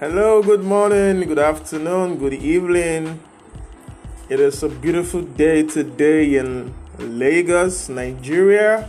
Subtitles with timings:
[0.00, 3.20] Hello, good morning, good afternoon, good evening.
[4.30, 8.88] It is a beautiful day today in Lagos, Nigeria.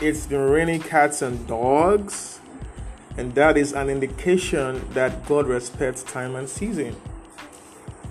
[0.00, 2.40] It's been raining cats and dogs,
[3.16, 6.96] and that is an indication that God respects time and season.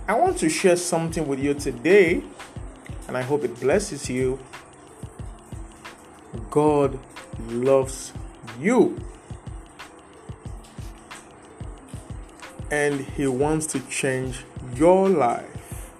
[0.08, 2.24] I want to share something with you today,
[3.10, 4.40] and I hope it blesses you.
[6.50, 6.98] God
[7.50, 8.14] loves
[8.62, 8.98] you.
[12.76, 14.44] And He wants to change
[14.76, 15.92] your life.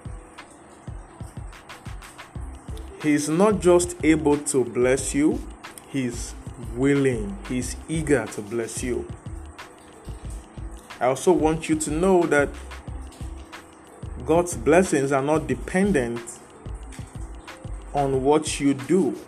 [3.02, 5.40] He's not just able to bless you,
[5.88, 6.34] He's
[6.74, 9.08] willing, He's eager to bless you.
[11.00, 12.50] I also want you to know that
[14.26, 16.20] God's blessings are not dependent
[17.94, 19.18] on what you do.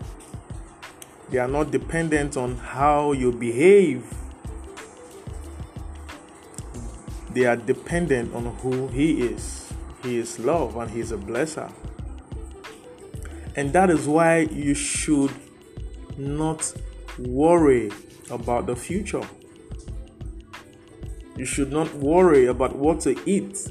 [1.31, 4.18] They are not dependent on how you behave.
[7.39, 9.73] They are dependent on who He is.
[10.03, 11.73] He is love and He is a blesser.
[13.55, 15.31] And that is why you should
[16.17, 16.75] not
[17.17, 17.93] worry
[18.29, 19.23] about the future.
[21.37, 23.71] You should not worry about what to eat,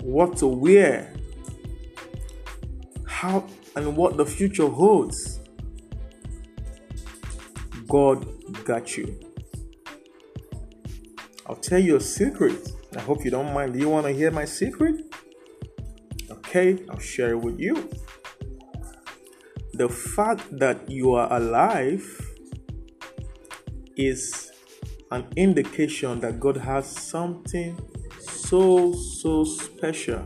[0.00, 1.12] what to wear,
[3.06, 5.40] how and what the future holds.
[7.86, 9.23] God got you.
[11.46, 12.72] I'll tell you a secret.
[12.96, 13.74] I hope you don't mind.
[13.74, 15.14] Do you want to hear my secret?
[16.30, 17.90] Okay, I'll share it with you.
[19.74, 22.06] The fact that you are alive
[23.96, 24.52] is
[25.10, 27.78] an indication that God has something
[28.20, 30.24] so, so special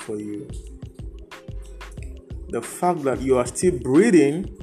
[0.00, 0.48] for you.
[2.48, 4.58] The fact that you are still breathing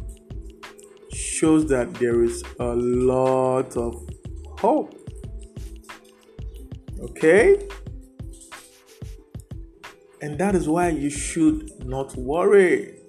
[1.14, 4.10] shows that there is a lot of
[4.60, 4.94] hope.
[7.00, 7.58] Okay?
[10.22, 13.00] And that is why you should not worry.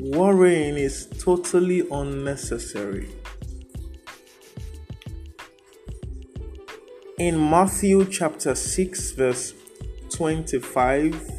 [0.00, 3.08] Worrying is totally unnecessary.
[7.18, 9.54] In Matthew chapter 6, verse
[10.10, 11.30] 25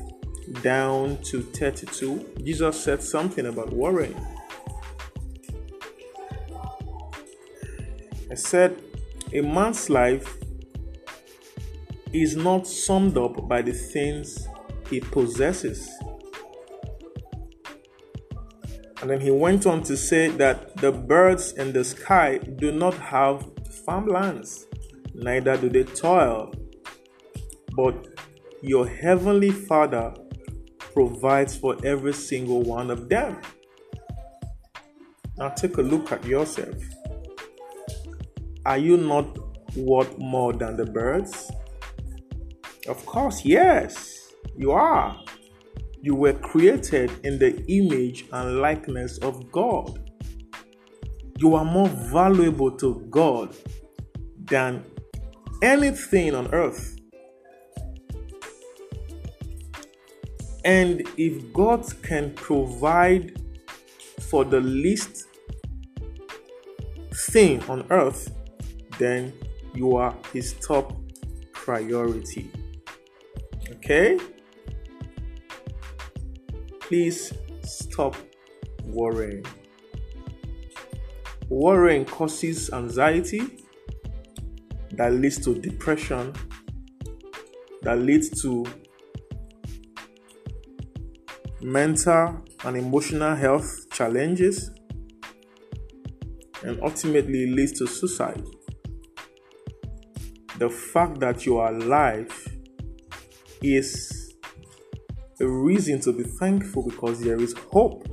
[0.62, 4.16] down to 32, Jesus said something about worrying.
[8.34, 8.82] He said,
[9.32, 10.38] A man's life
[12.12, 14.48] is not summed up by the things
[14.90, 15.88] he possesses.
[19.02, 22.96] And then he went on to say that the birds in the sky do not
[22.96, 23.46] have
[23.86, 24.66] farmlands,
[25.14, 26.56] neither do they toil,
[27.76, 28.20] but
[28.64, 30.12] your heavenly Father
[30.96, 33.40] provides for every single one of them.
[35.38, 36.93] Now take a look at yourself.
[38.66, 39.38] Are you not
[39.76, 41.52] worth more than the birds?
[42.88, 45.20] Of course, yes, you are.
[46.02, 50.12] You were created in the image and likeness of God.
[51.38, 53.56] You are more valuable to God
[54.46, 54.86] than
[55.62, 56.98] anything on earth.
[60.66, 63.42] And if God can provide
[64.22, 65.26] for the least
[67.30, 68.32] thing on earth,
[69.04, 69.34] then
[69.74, 70.96] you are His top
[71.52, 72.50] priority.
[73.72, 74.18] Okay?
[76.80, 78.16] Please stop
[78.84, 79.46] worrying.
[81.50, 83.42] Worrying causes anxiety
[84.92, 86.34] that leads to depression,
[87.82, 88.66] that leads to
[91.62, 94.72] mental and emotional health challenges,
[96.64, 98.42] and ultimately leads to suicide.
[100.58, 102.32] The fact that you are alive
[103.62, 104.36] is
[105.40, 108.06] a reason to be thankful because there is hope.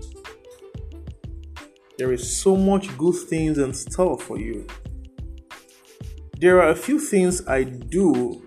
[1.99, 4.67] There is so much good things in store for you.
[6.39, 8.43] There are a few things I do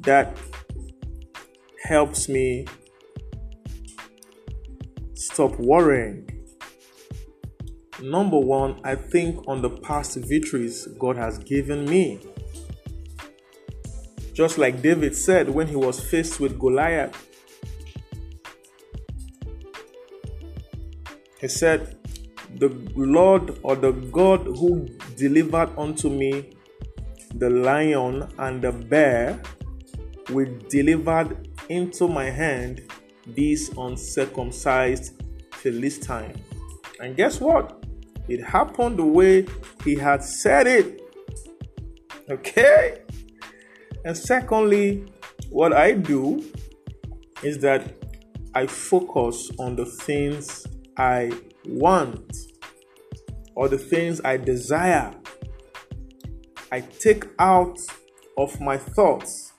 [0.00, 0.36] that
[1.84, 2.66] helps me
[5.14, 6.28] stop worrying.
[8.02, 12.20] Number one, I think on the past victories God has given me.
[14.38, 17.12] Just like David said when he was faced with Goliath,
[21.40, 21.96] he said,
[22.54, 24.86] The Lord or the God who
[25.16, 26.52] delivered unto me
[27.34, 29.42] the lion and the bear
[30.30, 32.82] will delivered into my hand
[33.26, 35.20] these uncircumcised
[35.50, 36.40] Philistine.
[37.00, 37.84] And guess what?
[38.28, 39.46] It happened the way
[39.84, 41.02] He had said it.
[42.30, 43.00] Okay?
[44.08, 45.04] And secondly,
[45.50, 46.42] what I do
[47.42, 47.92] is that
[48.54, 50.66] I focus on the things
[50.96, 51.30] I
[51.66, 52.34] want
[53.54, 55.12] or the things I desire.
[56.72, 57.78] I take out
[58.38, 59.52] of my thoughts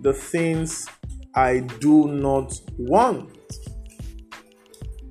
[0.00, 0.88] the things
[1.36, 3.30] I do not want.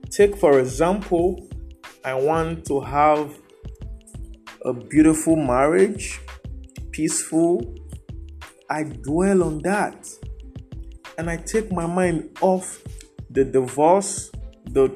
[0.10, 1.48] Take, for example,
[2.04, 3.34] I want to have
[4.66, 6.20] a beautiful marriage,
[6.92, 7.78] peaceful.
[8.74, 10.10] I dwell on that
[11.20, 12.82] and I take my mind off
[13.30, 14.32] the divorce,
[14.66, 14.90] the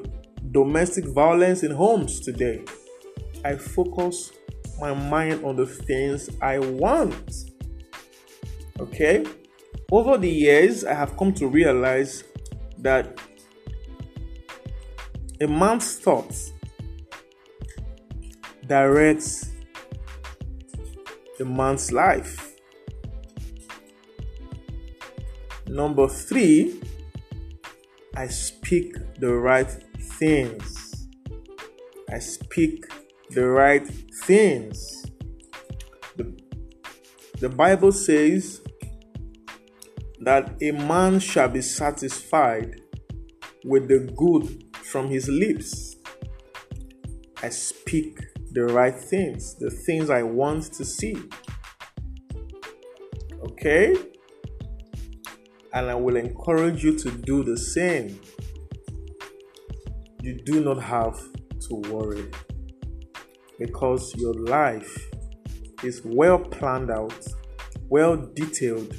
[0.50, 2.64] domestic violence in homes today.
[3.44, 4.32] I focus
[4.80, 7.52] my mind on the things I want.
[8.80, 9.24] Okay?
[9.92, 12.24] Over the years, I have come to realize
[12.78, 13.20] that
[15.40, 16.52] a man's thoughts
[18.66, 19.52] directs
[21.38, 22.47] a man's life.
[25.68, 26.80] Number three,
[28.16, 29.70] I speak the right
[30.00, 31.06] things.
[32.10, 32.84] I speak
[33.30, 33.86] the right
[34.24, 35.04] things.
[36.16, 36.34] The,
[37.38, 38.62] the Bible says
[40.20, 42.80] that a man shall be satisfied
[43.64, 45.96] with the good from his lips.
[47.42, 48.18] I speak
[48.52, 51.16] the right things, the things I want to see.
[53.42, 53.94] Okay?
[55.72, 58.20] And I will encourage you to do the same.
[60.20, 61.18] You do not have
[61.68, 62.30] to worry
[63.58, 65.10] because your life
[65.82, 67.26] is well planned out,
[67.88, 68.94] well detailed,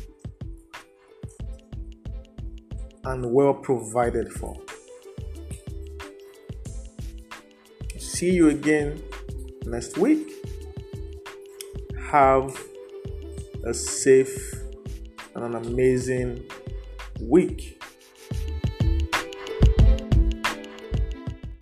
[3.06, 4.56] and well provided for.
[7.98, 9.01] See you again
[9.65, 10.30] next week.
[12.12, 12.57] Have
[13.65, 14.54] a safe
[15.36, 16.44] and an amazing
[17.21, 17.78] week.